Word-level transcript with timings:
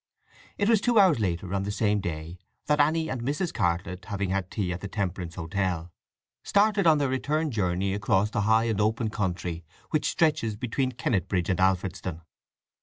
It 0.57 0.67
was 0.67 0.81
two 0.81 0.97
hours 0.97 1.19
later 1.19 1.53
on 1.53 1.61
the 1.61 1.69
same 1.69 1.99
day 1.99 2.39
that 2.65 2.79
Anny 2.79 3.07
and 3.07 3.21
Mrs. 3.21 3.53
Cartlett, 3.53 4.05
having 4.05 4.31
had 4.31 4.49
tea 4.49 4.73
at 4.73 4.81
the 4.81 4.87
Temperance 4.87 5.35
Hotel, 5.35 5.91
started 6.43 6.87
on 6.87 6.97
their 6.97 7.07
return 7.07 7.51
journey 7.51 7.93
across 7.93 8.31
the 8.31 8.41
high 8.41 8.63
and 8.63 8.81
open 8.81 9.11
country 9.11 9.63
which 9.91 10.09
stretches 10.09 10.55
between 10.55 10.93
Kennetbridge 10.93 11.49
and 11.49 11.59
Alfredston. 11.59 12.23